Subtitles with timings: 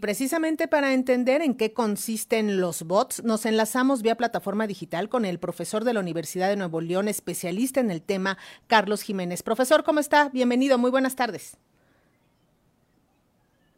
[0.00, 5.40] Precisamente para entender en qué consisten los bots, nos enlazamos vía plataforma digital con el
[5.40, 8.38] profesor de la Universidad de Nuevo León, especialista en el tema,
[8.68, 9.42] Carlos Jiménez.
[9.42, 10.28] Profesor, ¿cómo está?
[10.28, 11.56] Bienvenido, muy buenas tardes.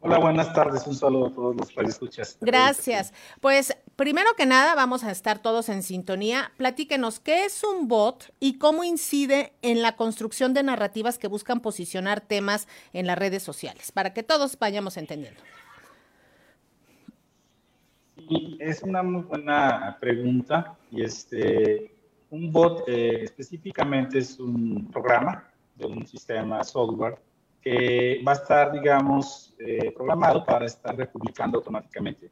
[0.01, 0.85] Hola, buenas tardes.
[0.85, 2.37] Un saludo a todos los que escuchas.
[2.39, 3.13] Gracias.
[3.39, 6.51] Pues primero que nada, vamos a estar todos en sintonía.
[6.57, 11.61] Platíquenos qué es un bot y cómo incide en la construcción de narrativas que buscan
[11.61, 15.41] posicionar temas en las redes sociales, para que todos vayamos entendiendo
[18.59, 20.77] es una muy buena pregunta.
[20.91, 21.91] Y este,
[22.29, 27.17] un bot eh, específicamente es un programa de un sistema software
[27.61, 32.31] que va a estar, digamos, eh, programado para estar republicando automáticamente.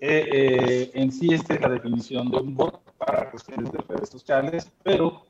[0.00, 4.72] Eh, en sí, esta es la definición de un bot para cuestiones de redes sociales,
[4.82, 5.26] pero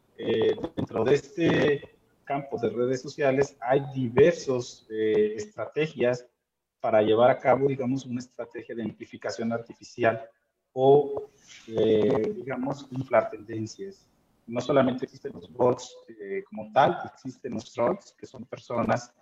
[0.77, 6.27] dentro de este campo de redes sociales hay diversas estrategias
[6.83, 10.29] para llevar a cabo, digamos, una estrategia de amplificación artificial
[10.73, 11.31] o,
[11.69, 14.05] eh, digamos, inflar tendencias.
[14.49, 19.15] No solamente existen los bots eh, como tal, existen los trolls, que son personas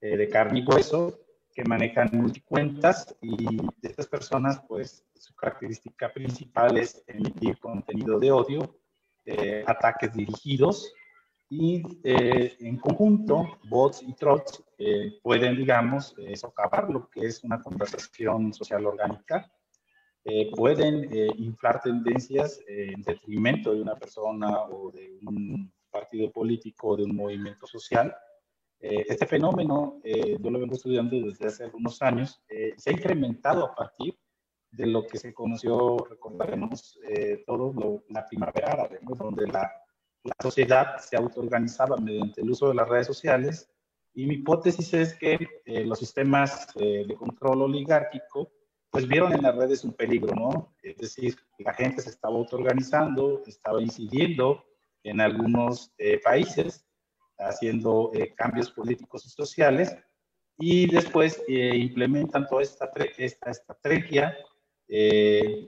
[0.00, 1.20] eh, de carne y hueso
[1.54, 8.32] que manejan multicuentas y de estas personas, pues, su característica principal es emitir contenido de
[8.32, 8.76] odio,
[9.66, 10.92] ataques dirigidos
[11.56, 17.44] y eh, en conjunto, bots y trolls eh, pueden, digamos, eh, socavar lo que es
[17.44, 19.50] una conversación social orgánica,
[20.56, 27.04] pueden inflar tendencias en detrimento de una persona o de un partido político o de
[27.04, 28.16] un movimiento social.
[28.80, 34.18] este fenómeno, yo lo vengo estudiando desde hace algunos años, se ha incrementado a partir
[34.70, 36.98] de lo que se conoció, recordaremos
[37.44, 37.76] todos,
[38.08, 39.83] la primavera árabe, donde la
[40.24, 43.70] la sociedad se autoorganizaba mediante el uso de las redes sociales
[44.14, 48.50] y mi hipótesis es que eh, los sistemas eh, de control oligárquico
[48.90, 50.74] pues vieron en las redes un peligro, ¿no?
[50.80, 54.64] Es decir, la gente se estaba autoorganizando, estaba incidiendo
[55.02, 56.86] en algunos eh, países,
[57.36, 59.96] haciendo cambios políticos y sociales,
[60.56, 62.88] y después implementan toda esta,
[63.18, 64.38] esta estrategia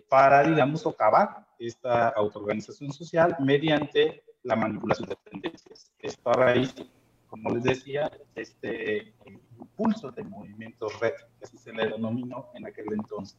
[0.08, 5.90] para, digamos, socavar esta autoorganización social mediante la manipulación de tendencias.
[5.98, 6.74] Esto a raíz,
[7.28, 9.12] como les decía, este
[9.58, 13.36] impulso del movimiento red, que así se le denominó en aquel entonces.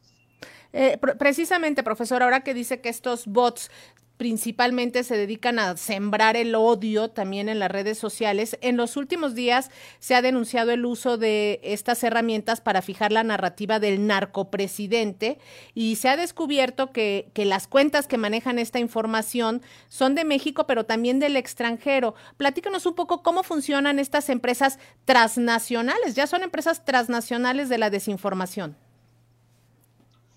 [0.72, 3.70] Eh, precisamente, profesor, ahora que dice que estos bots
[4.18, 8.58] principalmente se dedican a sembrar el odio también en las redes sociales.
[8.60, 9.70] En los últimos días
[10.00, 15.38] se ha denunciado el uso de estas herramientas para fijar la narrativa del narcopresidente
[15.72, 20.84] y se ha descubierto que, las cuentas que manejan esta información son de México, pero
[20.84, 22.14] también del extranjero.
[22.36, 26.16] Platícanos un poco cómo funcionan estas empresas transnacionales.
[26.16, 28.76] Ya son empresas transnacionales de la desinformación.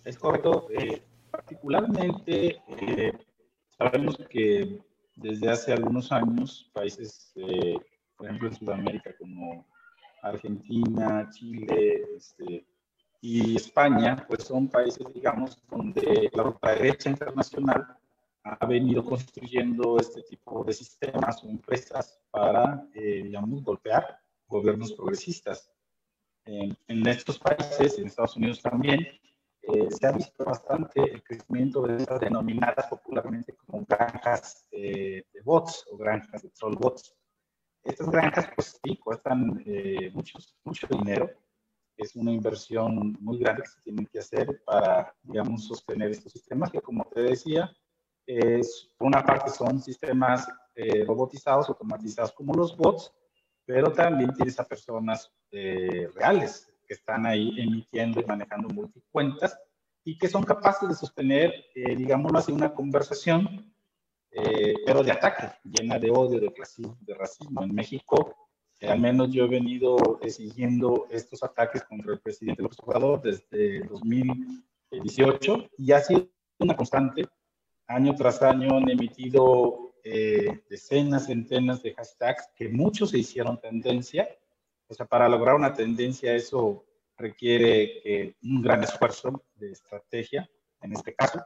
[0.06, 0.68] Es correcto.
[0.69, 3.13] Eh, particularmente eh,
[3.81, 4.80] Sabemos que
[5.16, 7.80] desde hace algunos años países, eh,
[8.16, 9.68] por ejemplo en Sudamérica como
[10.22, 12.64] Argentina, Chile este,
[13.22, 17.88] y España, pues son países, digamos, donde la derecha internacional
[18.44, 25.72] ha venido construyendo este tipo de sistemas o empresas para, eh, digamos, golpear gobiernos progresistas.
[26.46, 29.08] En, en estos países, en Estados Unidos también,
[29.63, 35.85] eh, se ha visto bastante el crecimiento de estas denominadas popularmente como granjas de bots
[35.91, 37.16] o granjas de troll bots.
[37.83, 41.29] Estas granjas, pues sí, cuestan eh, muchos, mucho dinero.
[41.95, 46.71] Es una inversión muy grande que se tiene que hacer para, digamos, sostener estos sistemas
[46.71, 47.71] que, como te decía,
[48.25, 53.13] es, por una parte son sistemas eh, robotizados, automatizados como los bots,
[53.66, 59.57] pero también tienes a personas reales, que están ahí emitiendo y manejando multicuentas
[60.03, 63.74] y que son capaces de sostener, eh, digámoslo así, una conversación,
[64.29, 67.63] eh, pero de ataque, llena de odio, de clasismo, de racismo.
[67.63, 68.35] En México,
[68.81, 73.88] eh, al menos yo he venido siguiendo estos ataques contra el presidente López Obrador desde
[73.88, 76.27] 2018 y ha sido
[76.60, 77.25] una constante.
[77.88, 79.94] Año tras año han emitido
[80.69, 84.27] decenas, centenas de hashtags que muchos se hicieron tendencia
[84.92, 86.83] o sea, para lograr una tendencia eso
[87.21, 90.50] requiere un gran esfuerzo de estrategia,
[90.81, 91.45] en este caso,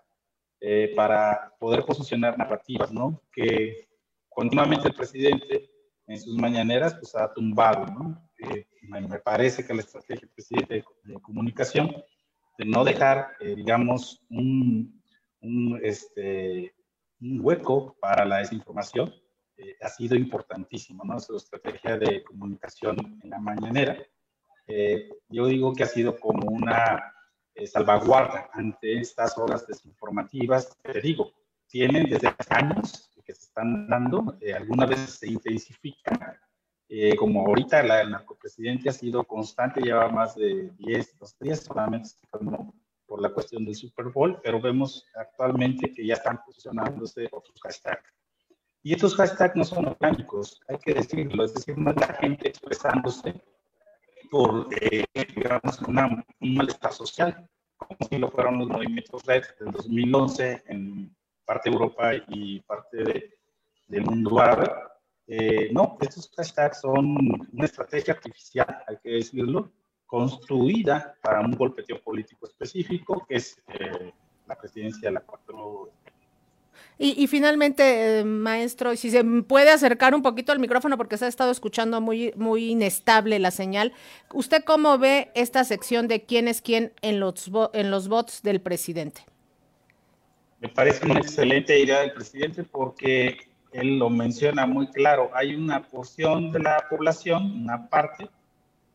[0.61, 3.21] eh, para poder posicionar narrativas, ¿no?
[3.31, 3.87] Que
[4.29, 5.69] continuamente el presidente
[6.07, 8.29] en sus mañaneras pues ha tumbado, ¿no?
[8.39, 11.95] Eh, me parece que la estrategia del presidente de, comunicación
[12.57, 15.03] de no dejar, eh, digamos, un,
[15.41, 16.73] un, este,
[17.19, 19.13] un hueco para la desinformación,
[19.57, 21.19] eh, ha sido importantísimo, ¿no?
[21.19, 23.97] Su estrategia de comunicación en la mañanera.
[24.67, 27.13] Eh, yo digo que ha sido como una
[27.53, 30.75] eh, salvaguarda ante estas horas desinformativas.
[30.81, 31.31] Te digo,
[31.67, 36.19] tienen desde años que se están dando, eh, algunas veces se intensifican,
[37.17, 42.09] como ahorita la, el narcopresidente ha sido constante, lleva más de 10, 2 días solamente
[43.07, 48.13] por la cuestión del Super Bowl, pero vemos actualmente que ya están posicionándose otros hashtags.
[48.83, 52.49] Y estos hashtags no son orgánicos, hay que decirlo, es decir, no es la gente
[52.49, 53.41] expresándose
[54.29, 54.69] por,
[55.35, 61.15] digamos, una, un malestar social, como si lo fueron los movimientos red del 2011 en
[61.45, 63.37] parte de Europa y parte de,
[63.87, 64.71] del mundo árabe.
[65.27, 67.17] Eh, no, estos hashtags son
[67.51, 69.71] una estrategia artificial, hay que decirlo,
[70.05, 74.13] construida para un golpeteo político específico, que es eh,
[74.47, 75.44] la presidencia de la 4
[76.97, 81.27] y, finalmente, eh, maestro, si se puede acercar un poquito al micrófono porque se ha
[81.27, 83.91] estado escuchando muy, muy inestable la señal.
[84.33, 88.61] ¿Usted cómo ve esta sección de quién es quién en los, en los bots del
[88.61, 89.25] presidente?
[90.61, 93.39] Me parece una excelente idea del presidente porque
[93.73, 95.31] él lo menciona muy claro.
[95.33, 98.29] Hay una porción de la población, una parte,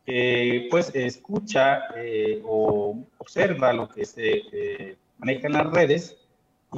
[0.07, 6.17] que pues escucha eh, o observa lo que se eh, maneja en las redes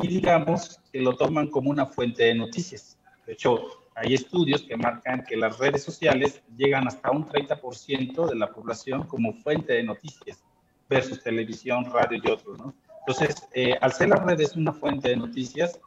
[0.01, 2.98] y digamos que lo toman como una fuente de noticias.
[3.25, 3.60] De hecho,
[3.95, 9.04] hay estudios que marcan que las redes sociales llegan hasta un 30% de la población
[9.04, 10.44] como fuente de noticias
[10.90, 12.74] versus televisión, radio y otros, ¿no?
[13.06, 15.80] Entonces, eh, al ser las redes una fuente de noticias,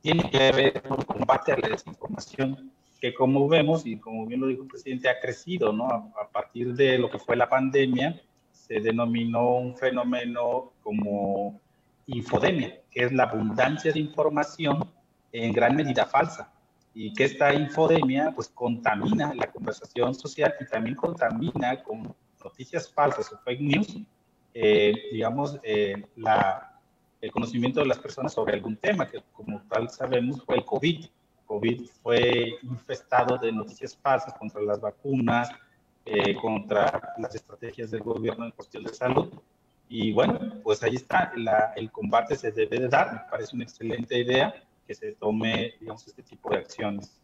[0.00, 4.46] tiene que haber un combate a la desinformación que como vemos y como bien lo
[4.46, 5.88] dijo el presidente, ha crecido, ¿no?
[5.88, 8.20] A, a partir de lo que fue la pandemia,
[8.52, 11.60] se denominó un fenómeno como
[12.06, 14.90] infodemia, que es la abundancia de información
[15.32, 16.52] en gran medida falsa.
[16.94, 22.14] Y que esta infodemia pues contamina la conversación social y también contamina con
[22.44, 23.98] noticias falsas o fake news,
[24.52, 26.78] eh, digamos, eh, la,
[27.20, 31.06] el conocimiento de las personas sobre algún tema, que como tal sabemos fue el COVID.
[31.46, 35.50] COVID fue infestado de noticias falsas contra las vacunas,
[36.04, 39.32] eh, contra las estrategias del gobierno en cuestión de salud.
[39.94, 41.34] Y bueno, pues ahí está,
[41.76, 44.54] el combate se debe de dar, me parece una excelente idea
[44.86, 47.20] que se tome, digamos, este tipo de acciones.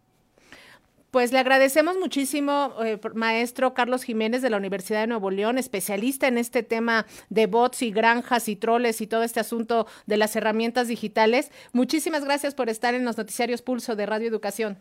[1.11, 6.29] Pues le agradecemos muchísimo, eh, maestro Carlos Jiménez de la Universidad de Nuevo León, especialista
[6.29, 10.37] en este tema de bots y granjas y troles y todo este asunto de las
[10.37, 11.51] herramientas digitales.
[11.73, 14.77] Muchísimas gracias por estar en los noticiarios Pulso de Radio Educación.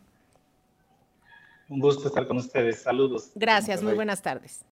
[1.69, 2.81] Un gusto estar con ustedes.
[2.81, 3.31] Saludos.
[3.33, 4.65] Gracias, muy buenas tardes.